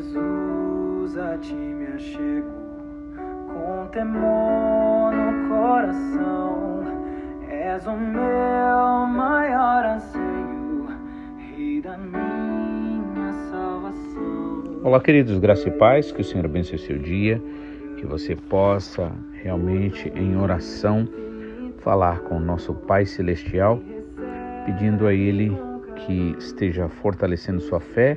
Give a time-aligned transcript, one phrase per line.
[0.00, 2.48] Jesus, a ti me achego
[3.52, 6.84] com temor no coração.
[7.50, 10.88] És o meu maior anseio,
[11.36, 14.80] Rei da minha salvação.
[14.82, 17.42] Olá, queridos, graça e paz, que o Senhor abençoe seu dia,
[17.98, 21.06] que você possa realmente em oração
[21.80, 23.78] falar com o nosso Pai Celestial,
[24.64, 25.54] pedindo a Ele
[25.94, 28.16] que esteja fortalecendo sua fé,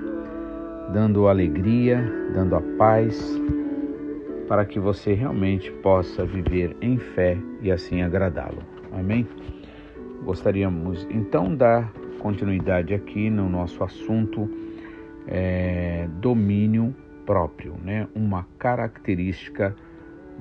[0.92, 2.04] dando alegria,
[2.34, 3.40] dando a paz,
[4.48, 8.62] para que você realmente possa viver em fé e assim agradá-lo.
[8.92, 9.28] Amém?
[10.24, 14.50] Gostaríamos então dar continuidade aqui no nosso assunto
[15.28, 16.96] é, domínio
[17.26, 18.08] próprio, né?
[18.14, 19.76] Uma característica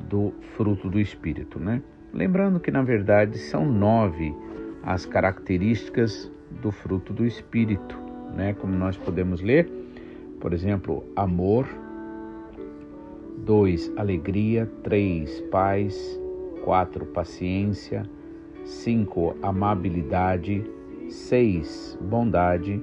[0.09, 1.83] do fruto do Espírito, né?
[2.13, 4.35] Lembrando que na verdade são nove
[4.83, 6.30] as características
[6.61, 7.99] do fruto do Espírito,
[8.35, 8.55] né?
[8.55, 9.69] Como nós podemos ler,
[10.42, 11.69] por exemplo, amor,
[13.46, 16.21] dois, alegria, três, paz,
[16.65, 18.02] quatro, paciência,
[18.65, 20.68] cinco, amabilidade,
[21.09, 22.80] seis, bondade,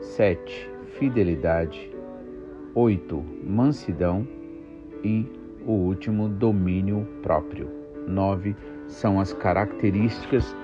[0.00, 0.70] sete,
[1.00, 1.90] fidelidade,
[2.76, 4.24] oito, mansidão.
[5.02, 5.26] E
[5.66, 7.68] o último, domínio próprio.
[8.06, 8.54] Nove
[8.86, 10.56] são as características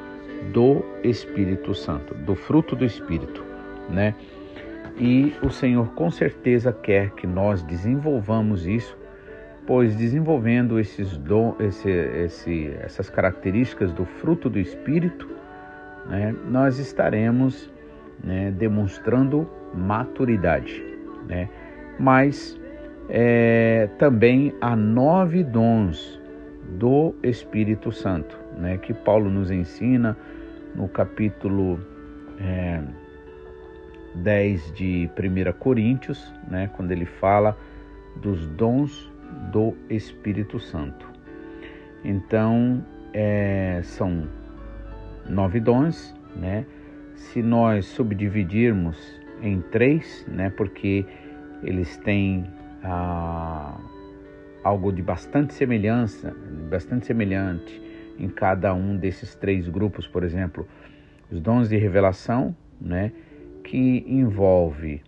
[0.53, 3.45] do Espírito Santo, do fruto do Espírito,
[3.91, 4.15] né?
[4.97, 8.97] E o Senhor com certeza quer que nós desenvolvamos isso,
[9.67, 15.29] pois desenvolvendo esses dom, esse, esse, essas características do fruto do Espírito,
[16.07, 17.73] né, nós estaremos
[18.23, 20.85] né, demonstrando maturidade,
[21.27, 21.49] né?
[21.99, 22.59] Mas
[23.09, 26.21] é, também há nove dons
[26.79, 30.17] do Espírito Santo, né, que Paulo nos ensina
[30.75, 31.81] no capítulo
[32.41, 32.83] é,
[34.15, 37.57] 10 de 1 Coríntios, né, quando ele fala
[38.17, 39.11] dos dons
[39.51, 41.09] do Espírito Santo.
[42.05, 44.29] Então, é, são
[45.29, 46.67] nove dons, né?
[47.15, 48.97] Se nós subdividirmos
[49.41, 51.07] em três, né, porque
[51.63, 52.45] eles têm
[52.83, 53.79] ah,
[54.63, 56.35] algo de bastante semelhança,
[56.71, 57.83] bastante semelhante
[58.19, 60.67] em cada um desses três grupos, por exemplo,
[61.31, 63.13] os dons de revelação, né,
[63.65, 65.03] que envolve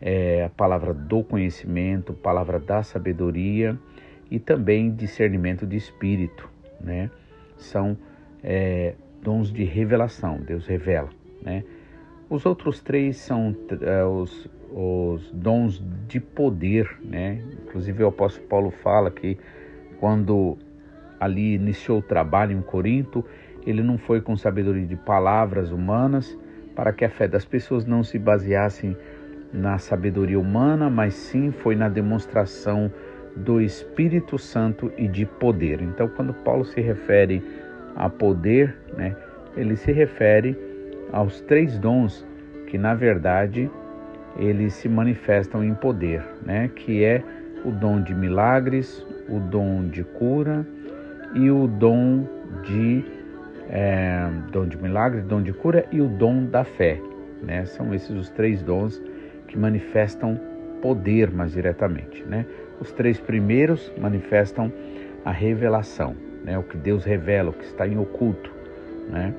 [0.00, 3.78] é, a palavra do conhecimento, palavra da sabedoria
[4.30, 6.48] e também discernimento de espírito,
[6.80, 7.10] né,
[7.58, 7.98] são
[8.42, 11.10] é, dons de revelação, Deus revela,
[11.42, 11.64] né.
[12.30, 17.42] Os outros três são é, os, os dons de poder, né?
[17.64, 19.36] Inclusive o apóstolo Paulo fala que
[19.98, 20.56] quando
[21.18, 23.24] ali iniciou o trabalho em Corinto,
[23.66, 26.38] ele não foi com sabedoria de palavras humanas,
[26.74, 28.96] para que a fé das pessoas não se baseasse
[29.52, 32.90] na sabedoria humana, mas sim foi na demonstração
[33.36, 35.80] do Espírito Santo e de poder.
[35.80, 37.42] Então, quando Paulo se refere
[37.96, 39.16] a poder, né,
[39.56, 40.56] ele se refere
[41.12, 42.26] aos três dons
[42.66, 43.70] que, na verdade,
[44.36, 47.22] eles se manifestam em poder, né, que é
[47.64, 50.66] o dom de milagres, o dom de cura
[51.34, 52.26] e o dom
[52.62, 53.04] de
[53.70, 57.00] é, dom de milagre, dom de cura e o dom da fé.
[57.40, 57.64] Né?
[57.64, 59.00] São esses os três dons
[59.46, 60.38] que manifestam
[60.82, 62.22] poder mais diretamente.
[62.24, 62.44] Né?
[62.80, 64.72] Os três primeiros manifestam
[65.24, 66.58] a revelação, né?
[66.58, 68.50] o que Deus revela, o que está em oculto.
[69.08, 69.32] Né?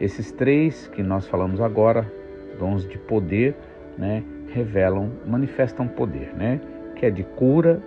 [0.00, 2.10] Esses três que nós falamos agora,
[2.58, 3.54] dons de poder,
[3.98, 4.22] né?
[4.52, 6.60] revelam, manifestam poder, né?
[6.94, 7.82] que é de cura,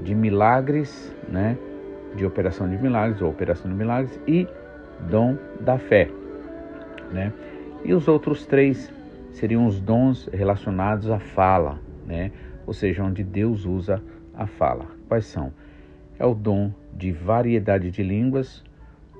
[0.00, 1.58] de milagres, né?
[2.14, 4.46] de operação de milagres ou operação de milagres e
[5.10, 6.08] dom da fé,
[7.12, 7.32] né?
[7.84, 8.92] E os outros três
[9.32, 12.32] seriam os dons relacionados à fala, né?
[12.66, 14.02] Ou seja, onde Deus usa
[14.34, 14.86] a fala.
[15.08, 15.52] Quais são?
[16.18, 18.64] É o dom de variedade de línguas,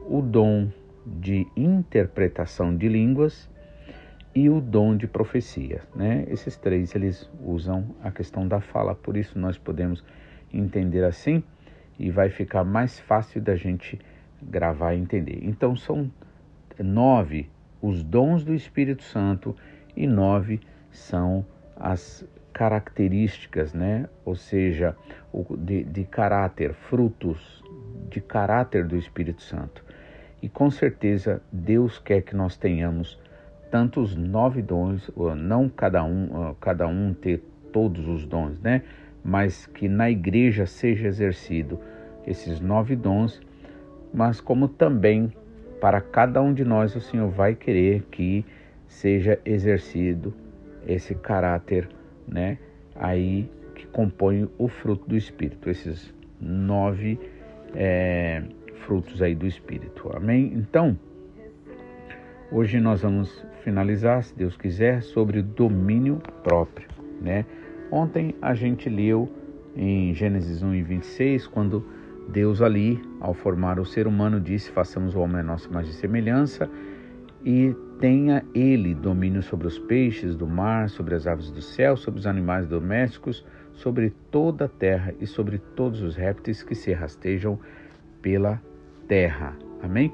[0.08, 0.68] o dom
[1.04, 3.48] de interpretação de línguas
[4.34, 6.26] e o dom de profecia, né?
[6.28, 10.04] Esses três eles usam a questão da fala, por isso nós podemos
[10.52, 11.42] entender assim
[11.98, 13.98] e vai ficar mais fácil da gente
[14.42, 15.38] gravar e entender.
[15.42, 16.10] Então são
[16.78, 17.48] nove
[17.80, 19.54] os dons do Espírito Santo
[19.96, 20.60] e nove
[20.90, 21.44] são
[21.76, 24.08] as características, né?
[24.24, 24.96] Ou seja,
[25.58, 27.62] de, de caráter, frutos
[28.08, 29.84] de caráter do Espírito Santo.
[30.42, 33.18] E com certeza Deus quer que nós tenhamos
[33.70, 37.42] tantos nove dons, não cada um, cada um ter
[37.72, 38.82] todos os dons, né?
[39.22, 41.78] Mas que na igreja seja exercido
[42.26, 43.40] esses nove dons
[44.16, 45.30] mas como também
[45.78, 48.46] para cada um de nós o Senhor vai querer que
[48.86, 50.32] seja exercido
[50.86, 51.86] esse caráter,
[52.26, 52.56] né?
[52.94, 57.20] Aí que compõem o fruto do Espírito, esses nove
[57.74, 58.42] é,
[58.86, 60.10] frutos aí do Espírito.
[60.16, 60.50] Amém?
[60.54, 60.98] Então,
[62.50, 66.88] hoje nós vamos finalizar, se Deus quiser, sobre o domínio próprio,
[67.20, 67.44] né?
[67.90, 69.28] Ontem a gente leu
[69.76, 71.84] em Gênesis 1 e 26, quando
[72.28, 75.94] Deus ali, ao formar o ser humano, disse: façamos o homem a nossa imagem e
[75.94, 76.68] semelhança,
[77.44, 82.20] e tenha ele domínio sobre os peixes do mar, sobre as aves do céu, sobre
[82.20, 87.58] os animais domésticos, sobre toda a terra e sobre todos os répteis que se rastejam
[88.20, 88.60] pela
[89.06, 89.56] terra.
[89.82, 90.12] Amém?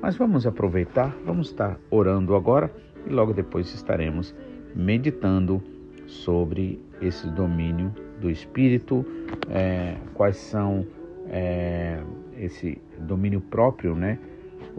[0.00, 2.72] Mas vamos aproveitar, vamos estar orando agora
[3.06, 4.34] e logo depois estaremos
[4.74, 5.60] meditando
[6.06, 9.04] sobre esse domínio do Espírito,
[9.50, 10.86] é, quais são
[11.30, 12.00] é,
[12.36, 14.18] esse domínio próprio, né?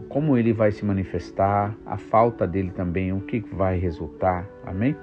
[0.08, 4.96] Como ele vai se manifestar, a falta dele também, o que vai resultar, amém?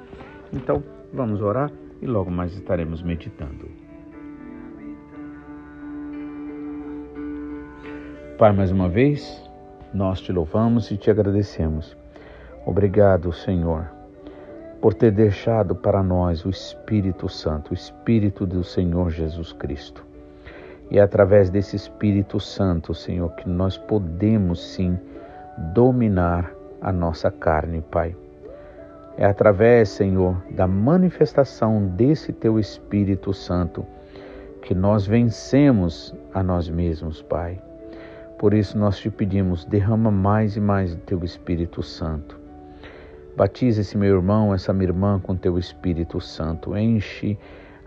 [0.53, 0.83] Então,
[1.13, 1.71] vamos orar
[2.01, 3.69] e logo mais estaremos meditando.
[8.37, 9.43] Pai, mais uma vez,
[9.93, 11.97] nós te louvamos e te agradecemos.
[12.65, 13.89] Obrigado, Senhor,
[14.79, 20.06] por ter deixado para nós o Espírito Santo, o Espírito do Senhor Jesus Cristo.
[20.89, 24.97] E é através desse Espírito Santo, Senhor, que nós podemos sim
[25.73, 26.51] dominar
[26.81, 28.15] a nossa carne, Pai.
[29.17, 33.85] É através, Senhor, da manifestação desse teu Espírito Santo
[34.61, 37.59] que nós vencemos a nós mesmos, Pai.
[38.37, 42.37] Por isso nós te pedimos, derrama mais e mais o teu Espírito Santo.
[43.35, 46.77] Batiza esse meu irmão, essa minha irmã com teu Espírito Santo.
[46.77, 47.37] Enche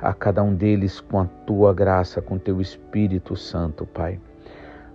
[0.00, 4.18] a cada um deles com a tua graça, com teu Espírito Santo, Pai.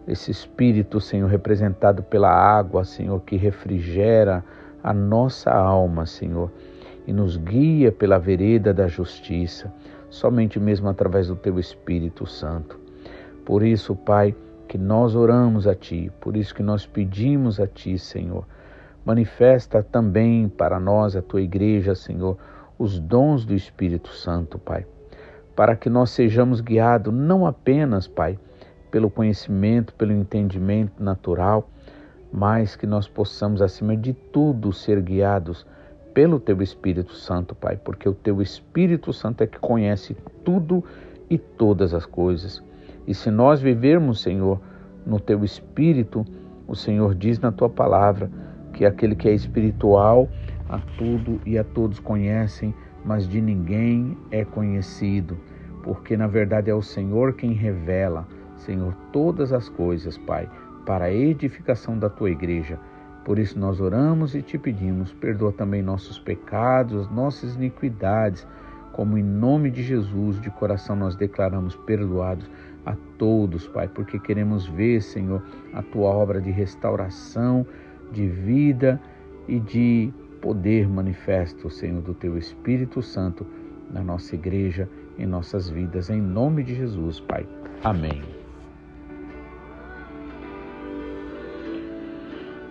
[0.07, 4.43] Esse Espírito, Senhor, representado pela água, Senhor, que refrigera
[4.83, 6.51] a nossa alma, Senhor,
[7.07, 9.73] e nos guia pela vereda da justiça,
[10.09, 12.79] somente mesmo através do teu Espírito Santo.
[13.43, 14.35] Por isso, Pai,
[14.67, 18.45] que nós oramos a Ti, por isso que nós pedimos a Ti, Senhor.
[19.03, 22.37] Manifesta também para nós, a Tua igreja, Senhor,
[22.77, 24.85] os dons do Espírito Santo, Pai,
[25.55, 28.37] para que nós sejamos guiados não apenas, Pai,
[28.91, 31.69] pelo conhecimento, pelo entendimento natural,
[32.31, 35.65] mas que nós possamos, acima de tudo, ser guiados
[36.13, 40.83] pelo Teu Espírito Santo, Pai, porque o Teu Espírito Santo é que conhece tudo
[41.29, 42.63] e todas as coisas.
[43.07, 44.59] E se nós vivermos, Senhor,
[45.05, 46.25] no Teu Espírito,
[46.67, 48.29] o Senhor diz na Tua palavra
[48.73, 50.27] que aquele que é espiritual
[50.67, 52.73] a tudo e a todos conhecem,
[53.05, 55.37] mas de ninguém é conhecido,
[55.83, 60.49] porque na verdade é o Senhor quem revela, Senhor, todas as coisas, Pai
[60.85, 62.79] para a edificação da tua igreja.
[63.25, 68.47] Por isso nós oramos e te pedimos, perdoa também nossos pecados, nossas iniquidades,
[68.93, 72.49] como em nome de Jesus, de coração nós declaramos perdoados
[72.85, 75.43] a todos, Pai, porque queremos ver, Senhor,
[75.73, 77.65] a tua obra de restauração,
[78.11, 79.01] de vida
[79.47, 80.13] e de
[80.45, 83.47] poder manifesto, Senhor, do teu Espírito Santo
[83.91, 84.87] na nossa igreja,
[85.17, 87.47] em nossas vidas, em nome de Jesus, Pai.
[87.83, 88.21] Amém.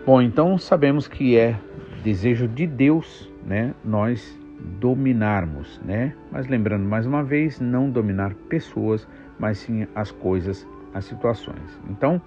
[0.07, 1.59] Bom, então sabemos que é
[2.05, 4.39] desejo de Deus, né, nós
[4.79, 6.15] dominarmos, né?
[6.31, 11.81] Mas lembrando mais uma vez, não dominar pessoas, mas sim as coisas, as situações.
[11.91, 12.23] Então,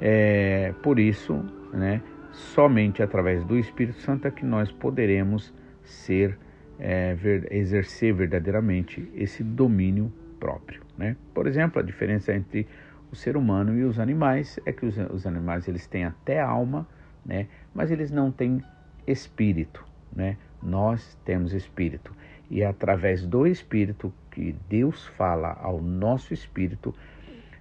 [0.00, 1.44] é, por isso,
[1.74, 2.00] né,
[2.32, 6.38] somente através do Espírito Santo é que nós poderemos ser,
[6.78, 11.16] é, ver, exercer verdadeiramente esse domínio próprio, né?
[11.34, 12.66] Por exemplo, a diferença entre
[13.10, 16.88] o ser humano e os animais é que os, os animais eles têm até alma,
[17.24, 17.46] né?
[17.74, 18.62] Mas eles não têm
[19.06, 19.84] espírito,
[20.14, 20.36] né?
[20.62, 22.14] Nós temos espírito
[22.50, 26.94] e é através do espírito que Deus fala ao nosso espírito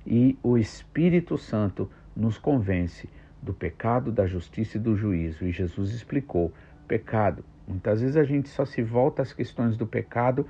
[0.05, 3.07] e o Espírito Santo nos convence
[3.41, 5.45] do pecado, da justiça e do juízo.
[5.45, 6.53] E Jesus explicou:
[6.87, 7.43] pecado.
[7.67, 10.45] Muitas vezes a gente só se volta às questões do pecado,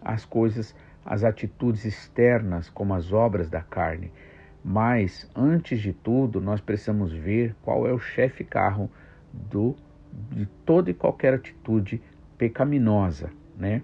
[0.00, 4.12] às coisas, às atitudes externas, como as obras da carne.
[4.64, 8.90] Mas, antes de tudo, nós precisamos ver qual é o chefe carro
[9.32, 9.74] do,
[10.30, 12.00] de toda e qualquer atitude
[12.36, 13.82] pecaminosa, né?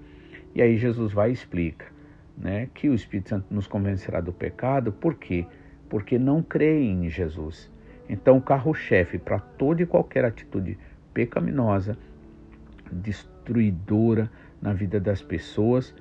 [0.54, 1.86] E aí Jesus vai e explica,
[2.36, 5.46] né, que o Espírito Santo nos convencerá do pecado, por quê?
[5.88, 7.70] Porque não creem em Jesus.
[8.08, 10.78] Então, o carro-chefe para toda e qualquer atitude
[11.12, 11.96] pecaminosa,
[12.90, 15.94] destruidora na vida das pessoas,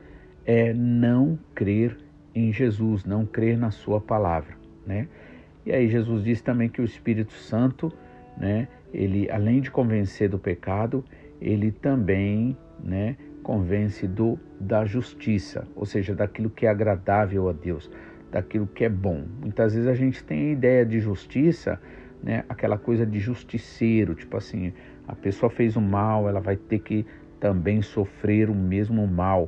[0.46, 1.98] é não crer
[2.34, 5.08] em Jesus, não crer na Sua palavra né?
[5.66, 7.92] E aí Jesus diz também que o Espírito Santo,
[8.38, 11.04] né, ele além de convencer do pecado,
[11.42, 17.90] ele também, né, convence do da justiça, ou seja, daquilo que é agradável a Deus,
[18.36, 19.24] daquilo que é bom.
[19.40, 21.80] Muitas vezes a gente tem a ideia de justiça,
[22.22, 24.74] né, aquela coisa de justiceiro, tipo assim,
[25.08, 27.06] a pessoa fez o mal, ela vai ter que
[27.40, 29.48] também sofrer o mesmo mal.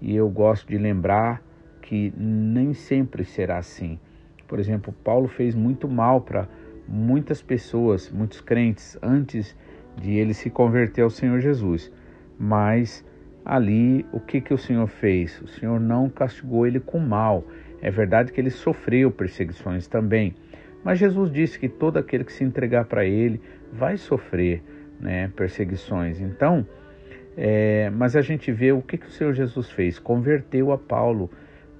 [0.00, 1.42] E eu gosto de lembrar
[1.82, 4.00] que nem sempre será assim.
[4.48, 6.48] Por exemplo, Paulo fez muito mal para
[6.88, 9.54] muitas pessoas, muitos crentes, antes
[10.00, 11.92] de ele se converter ao Senhor Jesus.
[12.38, 13.04] Mas
[13.44, 15.38] ali, o que, que o Senhor fez?
[15.42, 17.44] O Senhor não castigou ele com mal.
[17.80, 20.34] É verdade que ele sofreu perseguições também.
[20.82, 23.40] Mas Jesus disse que todo aquele que se entregar para ele
[23.72, 24.62] vai sofrer
[25.00, 26.20] né, perseguições.
[26.20, 26.66] Então,
[27.36, 31.30] é, mas a gente vê o que, que o Senhor Jesus fez: converteu a Paulo.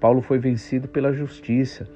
[0.00, 1.88] Paulo foi vencido pela justiça.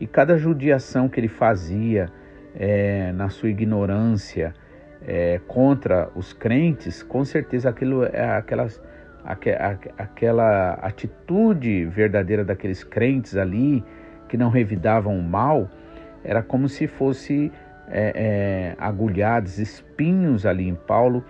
[0.00, 2.10] E cada judiação que ele fazia
[2.54, 4.54] é, na sua ignorância
[5.06, 8.04] é, contra os crentes, com certeza aquilo
[9.26, 13.84] é aquelas, aquela atitude verdadeira daqueles crentes ali
[14.28, 15.68] que não revidavam o mal,
[16.22, 17.52] era como se fosse
[17.88, 21.24] é, é, agulhados, espinhos ali em Paulo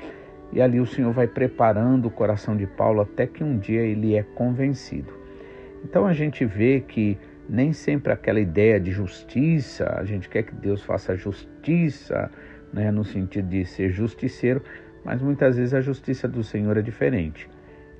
[0.53, 4.15] e ali o Senhor vai preparando o coração de Paulo até que um dia ele
[4.15, 5.13] é convencido.
[5.85, 10.55] Então a gente vê que nem sempre aquela ideia de justiça, a gente quer que
[10.55, 12.31] Deus faça justiça,
[12.73, 14.63] né, no sentido de ser justiceiro,
[15.05, 17.49] mas muitas vezes a justiça do Senhor é diferente.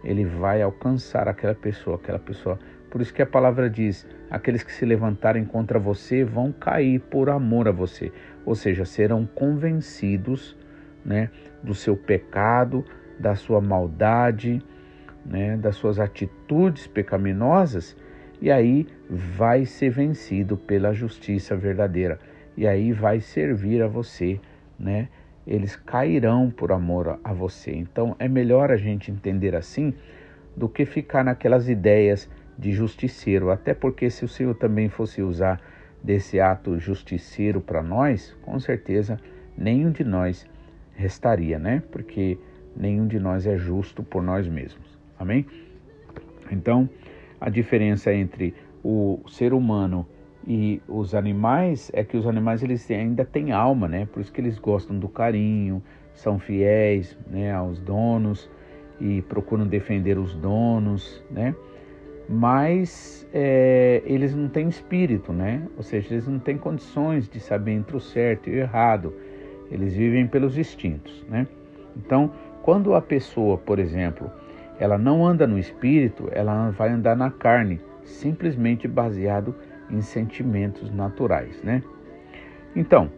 [0.07, 2.59] Ele vai alcançar aquela pessoa, aquela pessoa.
[2.89, 7.29] Por isso que a palavra diz: aqueles que se levantarem contra você vão cair por
[7.29, 8.13] amor a você,
[8.45, 10.57] ou seja, serão convencidos
[11.05, 11.29] né,
[11.61, 12.85] do seu pecado,
[13.19, 14.63] da sua maldade,
[15.25, 17.97] né, das suas atitudes pecaminosas,
[18.41, 22.21] e aí vai ser vencido pela justiça verdadeira,
[22.57, 24.41] e aí vai servir a você,
[24.79, 25.09] né?
[25.47, 27.73] Eles cairão por amor a você.
[27.73, 29.95] Então é melhor a gente entender assim
[30.57, 35.61] do que ficar naquelas ideias de justiceiro, até porque se o Senhor também fosse usar
[36.03, 39.21] desse ato justiceiro para nós, com certeza
[39.57, 40.47] nenhum de nós
[40.95, 41.83] restaria, né?
[41.91, 42.39] Porque
[42.75, 44.99] nenhum de nós é justo por nós mesmos.
[45.19, 45.47] Amém?
[46.51, 46.89] Então,
[47.41, 50.07] a diferença entre o ser humano
[50.47, 54.07] e os animais é que os animais eles ainda têm alma, né?
[54.13, 55.83] Por isso que eles gostam do carinho,
[56.15, 58.49] são fiéis, né, aos donos
[59.01, 61.55] e procuram defender os donos, né?
[62.29, 65.63] Mas é, eles não têm espírito, né?
[65.77, 69.13] Ou seja, eles não têm condições de saber entre o certo e o errado.
[69.71, 71.47] Eles vivem pelos instintos, né?
[71.97, 72.31] Então,
[72.63, 74.31] quando a pessoa, por exemplo,
[74.79, 79.55] ela não anda no espírito, ela vai andar na carne, simplesmente baseado
[79.91, 81.83] em sentimentos naturais, né?
[82.75, 83.11] Então,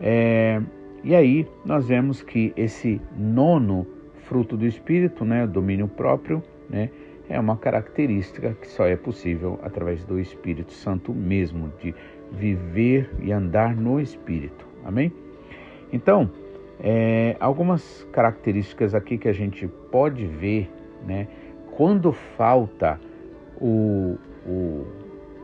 [0.00, 0.60] é,
[1.04, 3.86] e aí nós vemos que esse nono
[4.24, 6.90] fruto do espírito, né, domínio próprio, né,
[7.28, 11.94] é uma característica que só é possível através do Espírito Santo mesmo, de
[12.32, 14.66] viver e andar no Espírito.
[14.84, 15.12] Amém?
[15.92, 16.30] Então,
[16.80, 20.70] é, algumas características aqui que a gente pode ver,
[21.06, 21.26] né?
[21.76, 23.00] Quando falta
[23.60, 24.86] o, o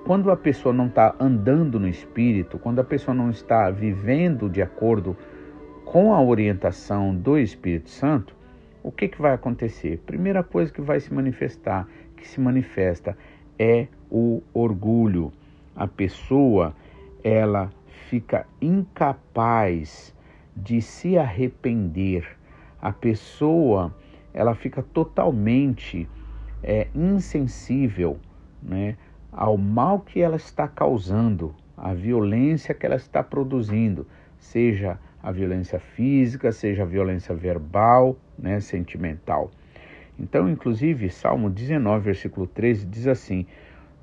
[0.04, 4.60] quando a pessoa não está andando no espírito, quando a pessoa não está vivendo de
[4.60, 5.16] acordo
[5.84, 8.34] com a orientação do Espírito Santo,
[8.82, 9.98] o que, que vai acontecer?
[10.04, 13.16] Primeira coisa que vai se manifestar, que se manifesta,
[13.58, 15.32] é o orgulho.
[15.76, 16.74] A pessoa,
[17.22, 17.70] ela
[18.08, 20.14] fica incapaz
[20.56, 22.26] de se arrepender.
[22.80, 23.94] A pessoa
[24.34, 26.08] ela fica totalmente
[26.62, 28.18] é, insensível
[28.62, 28.96] né,
[29.32, 34.06] ao mal que ela está causando, à violência que ela está produzindo,
[34.38, 39.50] seja a violência física, seja a violência verbal, né, sentimental.
[40.18, 43.46] Então, inclusive, Salmo 19, versículo 13 diz assim: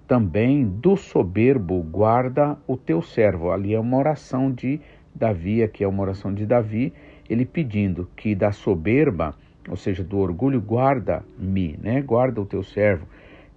[0.08, 3.52] Também do soberbo guarda o teu servo.
[3.52, 4.82] Ali é uma oração de
[5.14, 6.94] Davi, aqui é uma oração de Davi,
[7.30, 9.36] ele pedindo que da soberba,
[9.68, 12.02] ou seja, do orgulho, guarda-me, né?
[12.02, 13.06] Guarda o teu servo,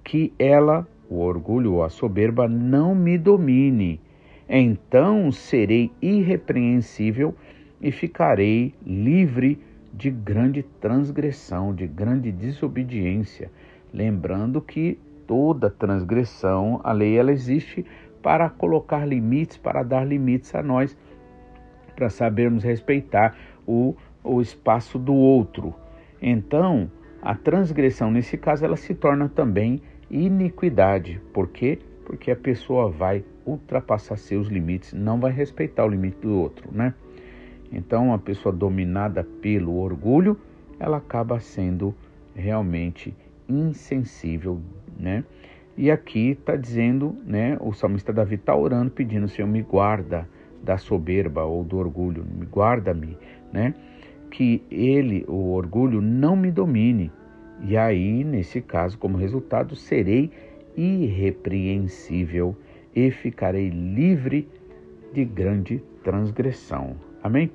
[0.04, 4.00] que ela, o orgulho ou a soberba, não me domine.
[4.48, 7.34] Então serei irrepreensível
[7.80, 9.58] e ficarei livre
[9.92, 13.50] de grande transgressão, de grande desobediência.
[13.92, 17.84] Lembrando que toda transgressão, a lei ela existe
[18.22, 20.96] para colocar limites, para dar limites a nós
[21.94, 25.74] para sabermos respeitar o, o espaço do outro.
[26.20, 26.90] Então,
[27.20, 31.20] a transgressão, nesse caso, ela se torna também iniquidade.
[31.32, 31.78] Por quê?
[32.04, 36.94] Porque a pessoa vai ultrapassar seus limites, não vai respeitar o limite do outro, né?
[37.72, 40.38] Então, a pessoa dominada pelo orgulho,
[40.78, 41.94] ela acaba sendo
[42.34, 43.16] realmente
[43.48, 44.60] insensível,
[44.98, 45.24] né?
[45.76, 47.56] E aqui está dizendo, né?
[47.60, 50.28] O salmista Davi está orando, pedindo, Senhor, me guarda
[50.62, 53.16] da soberba ou do orgulho, me guarda-me,
[53.50, 53.74] né?
[54.30, 57.10] Que ele, o orgulho, não me domine.
[57.62, 60.30] E aí, nesse caso, como resultado, serei
[60.76, 62.56] irrepreensível
[62.94, 64.48] e ficarei livre
[65.12, 66.96] de grande transgressão.
[67.22, 67.50] Amém?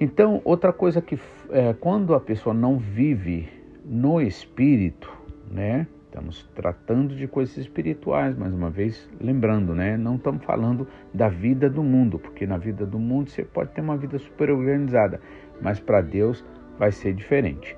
[0.00, 1.18] Então, outra coisa que
[1.50, 3.48] é, quando a pessoa não vive
[3.84, 5.12] no espírito,
[5.50, 5.86] né?
[6.04, 9.96] Estamos tratando de coisas espirituais, mais uma vez, lembrando, né?
[9.96, 13.80] Não estamos falando da vida do mundo, porque na vida do mundo você pode ter
[13.80, 15.20] uma vida super organizada,
[15.60, 16.44] mas para Deus
[16.78, 17.76] vai ser diferente.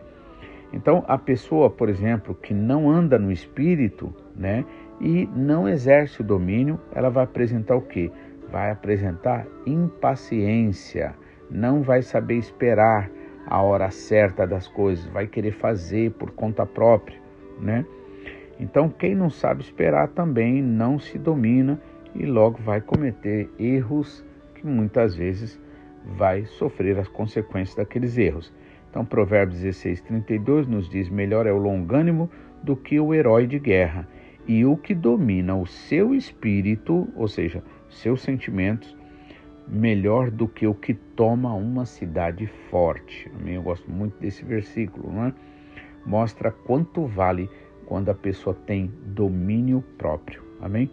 [0.73, 4.65] Então, a pessoa, por exemplo, que não anda no espírito, né,
[5.01, 8.11] e não exerce o domínio, ela vai apresentar o quê?
[8.51, 11.15] Vai apresentar impaciência,
[11.51, 13.11] não vai saber esperar
[13.47, 17.19] a hora certa das coisas, vai querer fazer por conta própria,
[17.59, 17.85] né?
[18.59, 21.81] Então, quem não sabe esperar também não se domina
[22.15, 24.25] e logo vai cometer erros
[24.55, 25.59] que muitas vezes
[26.05, 28.53] vai sofrer as consequências daqueles erros.
[28.91, 32.29] Então, Provérbios 16, 32 nos diz: Melhor é o longânimo
[32.63, 34.07] do que o herói de guerra,
[34.47, 38.97] e o que domina o seu espírito, ou seja, seus sentimentos,
[39.67, 43.31] melhor do que o que toma uma cidade forte.
[43.47, 45.35] Eu gosto muito desse versículo, não é?
[46.05, 47.49] Mostra quanto vale
[47.87, 50.43] quando a pessoa tem domínio próprio.
[50.61, 50.91] Amém?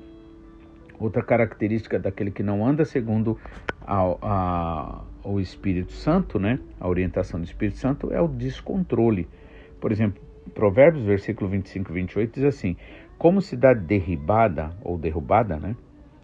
[0.99, 3.37] Outra característica daquele que não anda segundo
[3.81, 6.59] a, a, o Espírito Santo, né?
[6.79, 9.27] A orientação do Espírito Santo é o descontrole.
[9.79, 10.21] Por exemplo,
[10.53, 12.75] Provérbios, versículo 25 e 28 diz assim:
[13.17, 15.75] Como cidade derribada ou derrubada, né?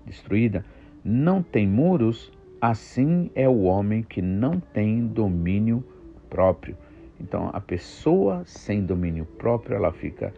[0.06, 0.66] Destruída,
[1.04, 2.32] não tem muros,
[2.62, 5.84] assim é o homem que não tem domínio
[6.30, 6.78] próprio.
[7.20, 10.34] Então, a pessoa sem domínio próprio, ela fica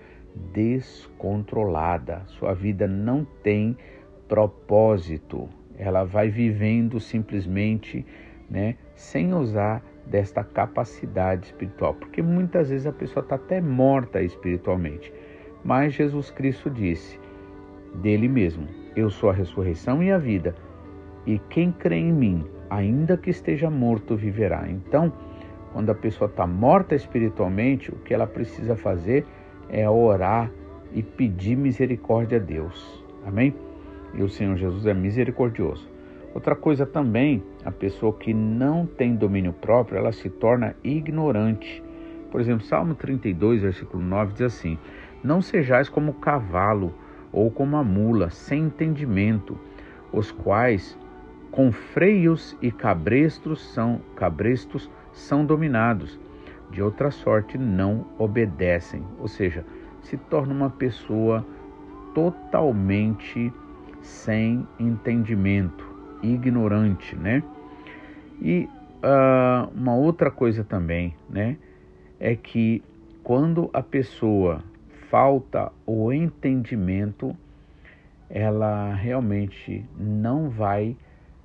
[0.53, 2.23] descontrolada.
[2.27, 3.77] Sua vida não tem
[4.27, 5.47] propósito.
[5.77, 8.05] Ela vai vivendo simplesmente,
[8.49, 15.11] né, sem usar desta capacidade espiritual, porque muitas vezes a pessoa está até morta espiritualmente.
[15.63, 17.19] Mas Jesus Cristo disse
[17.95, 20.55] dele mesmo: Eu sou a ressurreição e a vida,
[21.25, 24.69] e quem crê em mim, ainda que esteja morto, viverá.
[24.69, 25.11] Então,
[25.73, 29.25] quando a pessoa está morta espiritualmente, o que ela precisa fazer
[29.69, 30.51] é orar
[30.93, 33.03] e pedir misericórdia a Deus.
[33.25, 33.53] Amém?
[34.13, 35.94] E o Senhor Jesus é misericordioso.
[36.35, 41.81] Outra coisa também, a pessoa que não tem domínio próprio, ela se torna ignorante.
[42.29, 44.77] Por exemplo, Salmo 32, versículo 9 diz assim:
[45.23, 46.93] Não sejais como o cavalo
[47.31, 49.57] ou como a mula, sem entendimento,
[50.11, 50.97] os quais
[51.51, 56.19] com freios e cabrestos são cabrestos são dominados,
[56.69, 59.65] de outra sorte não obedecem, ou seja,
[60.01, 61.45] se torna uma pessoa
[62.13, 63.53] totalmente
[64.01, 65.84] sem entendimento,
[66.33, 67.43] ignorante, né?
[68.41, 68.67] E
[69.03, 71.57] uh, uma outra coisa também, né,
[72.19, 72.83] é que
[73.23, 74.63] quando a pessoa
[75.09, 77.35] falta o entendimento,
[78.29, 80.95] ela realmente não vai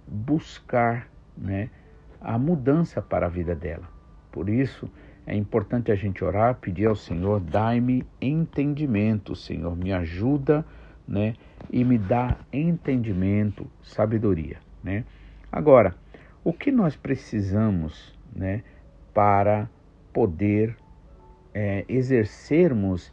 [0.06, 1.70] buscar, né,
[2.20, 3.88] a mudança para a vida dela.
[4.32, 4.90] Por isso,
[5.26, 10.64] é importante a gente orar, pedir ao Senhor, dai-me entendimento, Senhor, me ajuda,
[11.06, 11.34] né?
[11.70, 15.04] E me dá entendimento, sabedoria, né?
[15.50, 15.94] Agora,
[16.44, 18.62] o que nós precisamos, né,
[19.12, 19.68] para
[20.12, 20.76] poder
[21.52, 23.12] é, exercermos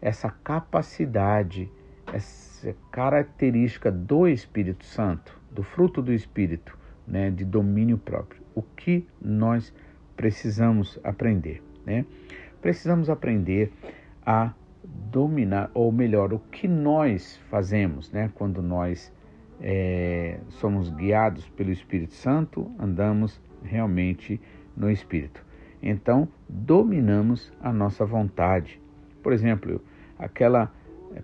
[0.00, 1.70] essa capacidade,
[2.12, 6.76] essa característica do Espírito Santo, do fruto do Espírito,
[7.06, 8.42] né, de domínio próprio.
[8.54, 9.72] O que nós
[10.16, 10.98] precisamos?
[11.04, 12.04] aprender, né?
[12.60, 13.72] Precisamos aprender
[14.24, 14.52] a
[14.84, 18.30] dominar, ou melhor, o que nós fazemos, né?
[18.34, 19.12] Quando nós
[19.60, 24.40] é, somos guiados pelo Espírito Santo, andamos realmente
[24.76, 25.44] no Espírito.
[25.82, 28.80] Então, dominamos a nossa vontade.
[29.22, 29.82] Por exemplo,
[30.18, 30.72] aquela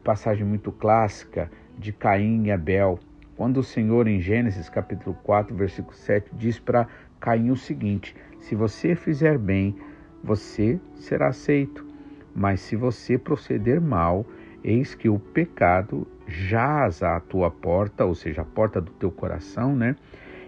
[0.04, 2.98] passagem muito clássica de Caim e Abel,
[3.36, 6.86] quando o Senhor, em Gênesis capítulo 4, versículo 7, diz para
[7.18, 9.76] Caim o seguinte: se você fizer bem,
[10.22, 11.86] você será aceito.
[12.34, 14.24] Mas se você proceder mal,
[14.64, 19.74] eis que o pecado jaz à tua porta, ou seja, a porta do teu coração,
[19.74, 19.96] né?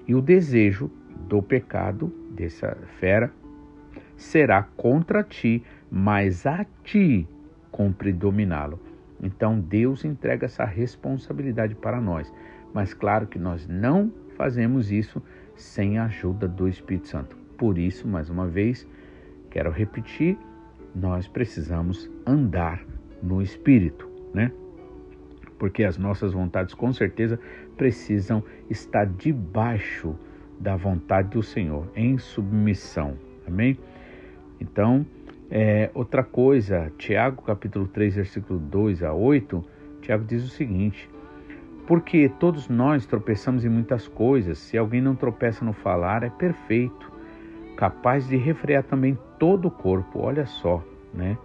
[0.07, 0.91] E o desejo
[1.29, 3.33] do pecado, dessa fera,
[4.17, 7.27] será contra ti, mas a ti
[7.71, 8.79] cumpre dominá-lo.
[9.23, 12.33] Então Deus entrega essa responsabilidade para nós.
[12.73, 15.23] Mas claro que nós não fazemos isso
[15.57, 17.37] sem a ajuda do Espírito Santo.
[17.57, 18.87] Por isso, mais uma vez,
[19.51, 20.37] quero repetir
[20.95, 22.85] nós precisamos andar
[23.23, 24.53] no Espírito, né?
[25.59, 27.39] Porque as nossas vontades com certeza
[27.77, 30.15] precisam estar debaixo
[30.59, 33.17] da vontade do Senhor, em submissão.
[33.47, 33.79] Amém?
[34.61, 35.05] Então,
[35.51, 39.65] é, outra coisa, Tiago capítulo 3, versículo 2 a 8,
[40.01, 41.09] Tiago diz o seguinte:
[41.87, 47.13] Porque todos nós tropeçamos em muitas coisas, se alguém não tropeça no falar, é perfeito,
[47.77, 50.21] capaz de refrear também todo o corpo.
[50.21, 51.37] Olha só, né?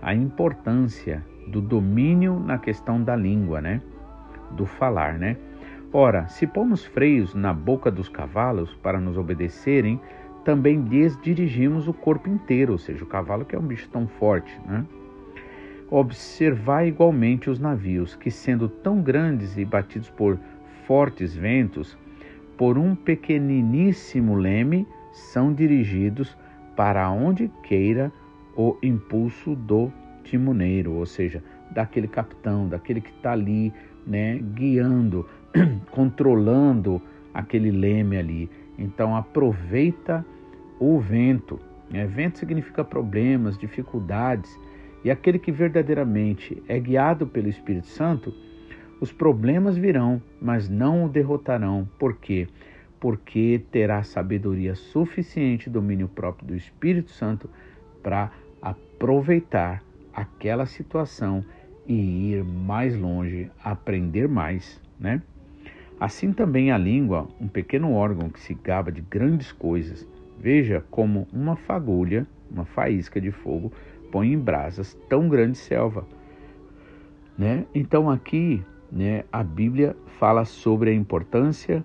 [0.00, 3.80] A importância do domínio na questão da língua, né?
[4.52, 5.36] Do falar, né?
[5.92, 10.00] Ora, se pomos freios na boca dos cavalos para nos obedecerem,
[10.44, 14.06] também lhes dirigimos o corpo inteiro, ou seja, o cavalo que é um bicho tão
[14.06, 14.84] forte, né?
[15.90, 20.38] Observai igualmente os navios, que sendo tão grandes e batidos por
[20.86, 21.96] fortes ventos,
[22.58, 26.36] por um pequeniníssimo leme, são dirigidos
[26.76, 28.12] para onde queira
[28.58, 29.92] o impulso do
[30.24, 31.40] timoneiro, ou seja,
[31.70, 33.72] daquele capitão, daquele que está ali,
[34.04, 35.24] né, guiando,
[35.92, 37.00] controlando
[37.32, 38.50] aquele leme ali.
[38.76, 40.26] Então aproveita
[40.80, 41.60] o vento.
[41.88, 42.04] Né?
[42.06, 44.58] Vento significa problemas, dificuldades.
[45.04, 48.34] E aquele que verdadeiramente é guiado pelo Espírito Santo,
[49.00, 51.88] os problemas virão, mas não o derrotarão.
[51.96, 52.48] Por quê?
[52.98, 57.48] Porque terá sabedoria suficiente, domínio próprio do Espírito Santo
[58.02, 58.32] para
[58.98, 59.80] aproveitar
[60.12, 61.44] aquela situação
[61.86, 65.22] e ir mais longe, aprender mais, né?
[66.00, 70.06] Assim também a língua, um pequeno órgão que se gaba de grandes coisas,
[70.38, 73.72] veja como uma fagulha, uma faísca de fogo,
[74.10, 76.04] põe em brasas tão grande selva.
[77.36, 77.64] Né?
[77.72, 81.84] Então aqui né, a Bíblia fala sobre a importância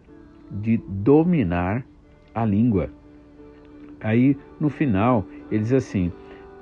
[0.50, 1.86] de dominar
[2.34, 2.90] a língua.
[4.00, 6.12] Aí no final ele diz assim: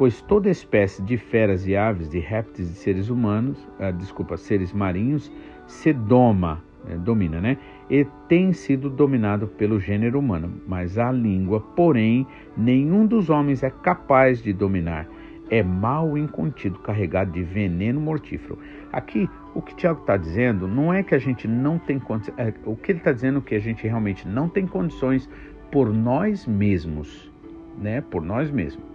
[0.02, 4.74] pois toda espécie de feras e aves, de répteis e seres humanos, ah, desculpa, seres
[4.74, 5.32] marinhos,
[5.68, 7.60] se doma é, domina, né?
[7.88, 12.26] E tem sido dominado pelo gênero humano, mas a língua, porém,
[12.58, 15.08] nenhum dos homens é capaz de dominar.
[15.52, 18.58] É mal incontido, carregado de veneno mortífero.
[18.92, 22.40] Aqui, o que Tiago está dizendo não é que a gente não tem condições.
[22.40, 25.30] É, o que ele está dizendo é que a gente realmente não tem condições
[25.72, 27.32] por nós mesmos,
[27.78, 28.02] né?
[28.02, 28.90] Por nós mesmos.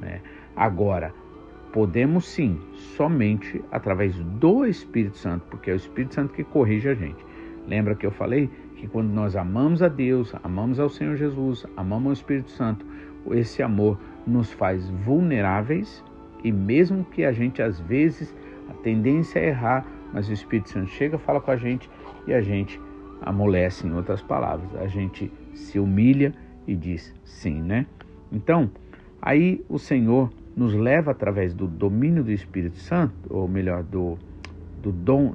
[0.00, 0.20] Né?
[0.58, 1.14] Agora,
[1.72, 2.58] podemos sim,
[2.96, 7.24] somente através do Espírito Santo, porque é o Espírito Santo que corrige a gente.
[7.68, 12.06] Lembra que eu falei que quando nós amamos a Deus, amamos ao Senhor Jesus, amamos
[12.06, 12.84] ao Espírito Santo,
[13.30, 16.02] esse amor nos faz vulneráveis
[16.42, 18.34] e mesmo que a gente às vezes
[18.68, 21.88] a tendência é errar, mas o Espírito Santo chega, fala com a gente
[22.26, 22.80] e a gente
[23.22, 26.34] amolece, em outras palavras, a gente se humilha
[26.66, 27.86] e diz sim, né?
[28.32, 28.68] Então,
[29.22, 34.18] aí o Senhor nos leva através do domínio do Espírito Santo, ou melhor, do,
[34.82, 35.32] do dom,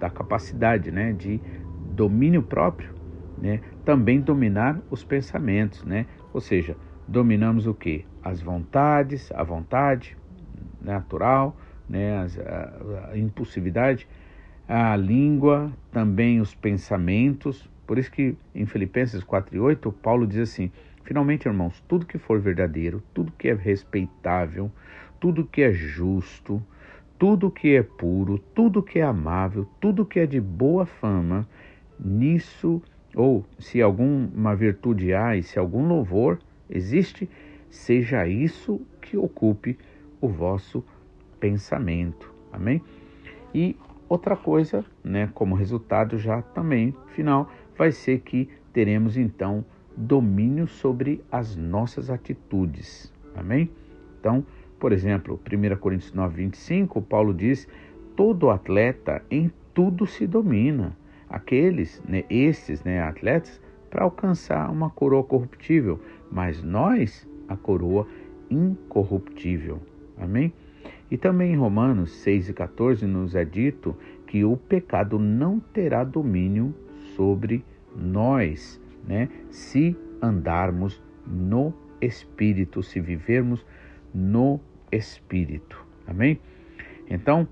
[0.00, 1.40] da capacidade, né, de
[1.94, 2.90] domínio próprio,
[3.38, 6.06] né, também dominar os pensamentos, né?
[6.32, 8.04] Ou seja, dominamos o que?
[8.20, 10.16] As vontades, a vontade
[10.80, 11.56] natural,
[11.88, 14.08] né, a, a impulsividade,
[14.66, 17.70] a língua, também os pensamentos.
[17.86, 20.72] Por isso que em Filipenses 4:8 Paulo diz assim:
[21.04, 24.72] Finalmente, irmãos, tudo que for verdadeiro, tudo que é respeitável,
[25.20, 26.62] tudo que é justo,
[27.18, 31.46] tudo que é puro, tudo que é amável, tudo que é de boa fama,
[31.98, 32.82] nisso,
[33.14, 36.38] ou se alguma virtude há e se algum louvor
[36.68, 37.28] existe,
[37.70, 39.78] seja isso que ocupe
[40.20, 40.82] o vosso
[41.38, 42.32] pensamento.
[42.50, 42.82] Amém?
[43.54, 43.76] E
[44.08, 49.64] outra coisa, né, como resultado já também final, vai ser que teremos então
[49.96, 53.12] domínio sobre as nossas atitudes.
[53.34, 53.70] Amém?
[54.20, 54.44] Então,
[54.78, 57.68] por exemplo, 1 Coríntios 9, 25, Paulo diz:
[58.16, 60.96] todo atleta em tudo se domina
[61.28, 68.06] aqueles, né, estes né, atletas, para alcançar uma coroa corruptível, mas nós a coroa
[68.50, 69.80] incorruptível.
[70.18, 70.52] Amém?
[71.10, 76.02] E também em Romanos 6 e 14 nos é dito que o pecado não terá
[76.02, 76.74] domínio
[77.14, 79.28] sobre nós, né?
[79.50, 83.64] Se andarmos no Espírito, se vivermos
[84.14, 85.84] no Espírito.
[86.06, 86.38] Amém?
[87.08, 87.48] Então,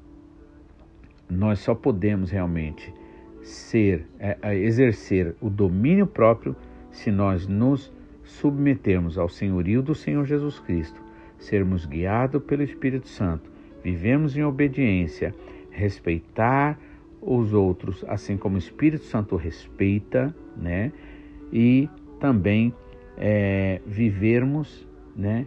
[1.29, 2.93] nós só podemos realmente
[3.43, 6.55] ser, é, é, exercer o domínio próprio
[6.91, 11.01] se nós nos submetermos ao senhorio do Senhor Jesus Cristo,
[11.39, 13.51] sermos guiados pelo Espírito Santo,
[13.83, 15.35] vivemos em obediência,
[15.71, 16.79] respeitar
[17.21, 20.93] os outros, assim como o Espírito Santo respeita, né?
[21.53, 21.89] E
[22.19, 22.73] também
[23.17, 25.47] é, vivermos, né?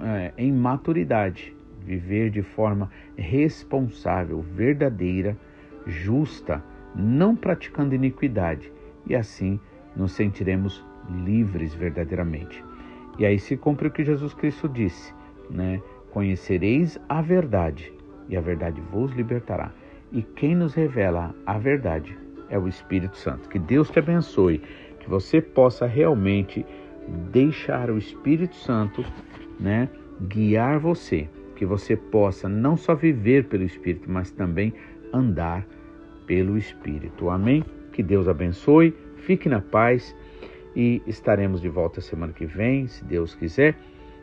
[0.00, 5.36] É, em maturidade, viver de forma responsável, verdadeira,
[5.86, 6.62] justa,
[6.94, 8.72] não praticando iniquidade,
[9.06, 9.58] e assim
[9.96, 10.84] nos sentiremos
[11.24, 12.64] livres verdadeiramente.
[13.18, 15.12] E aí se cumpre o que Jesus Cristo disse,
[15.50, 15.82] né?
[16.12, 17.92] Conhecereis a verdade,
[18.28, 19.72] e a verdade vos libertará.
[20.12, 22.16] E quem nos revela a verdade
[22.48, 23.48] é o Espírito Santo.
[23.48, 24.62] Que Deus te abençoe,
[25.00, 26.64] que você possa realmente
[27.32, 29.04] deixar o Espírito Santo,
[29.58, 29.88] né,
[30.28, 34.72] guiar você, que você possa não só viver pelo Espírito, mas também
[35.12, 35.66] andar
[36.26, 37.28] pelo Espírito.
[37.28, 37.64] Amém?
[37.92, 40.14] Que Deus abençoe, fique na paz
[40.76, 43.76] e estaremos de volta semana que vem, se Deus quiser.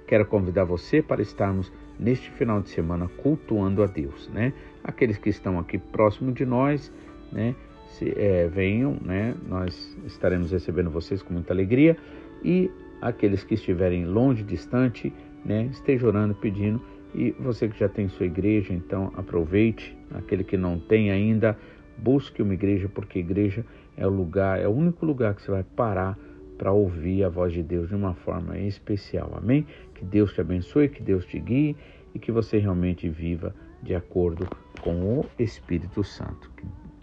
[0.08, 4.54] Quero convidar você para estarmos neste final de semana cultuando a Deus, né?
[4.84, 6.94] Aqueles que estão aqui próximo de nós,
[7.32, 7.56] né?
[7.88, 9.36] Se, é, venham, né?
[9.48, 11.98] Nós estaremos recebendo vocês com muita alegria
[12.44, 12.70] e
[13.02, 15.70] aqueles que estiverem longe, distante, né?
[15.72, 16.82] Esteja orando, pedindo
[17.16, 19.98] e você que já tem sua igreja, então aproveite.
[20.12, 21.58] Aquele que não tem ainda,
[21.98, 25.64] busque uma igreja, porque igreja é o lugar, é o único lugar que você vai
[25.64, 26.18] parar
[26.58, 29.34] para ouvir a voz de Deus de uma forma especial.
[29.36, 29.66] Amém?
[29.94, 31.76] Que Deus te abençoe, que Deus te guie
[32.14, 34.48] e que você realmente viva de acordo
[34.82, 36.52] com o Espírito Santo.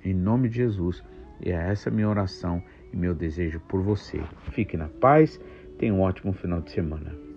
[0.05, 1.03] Em nome de Jesus,
[1.43, 2.63] é essa minha oração
[2.93, 4.23] e meu desejo por você.
[4.53, 5.41] Fique na paz,
[5.79, 7.34] tenha um ótimo final de semana.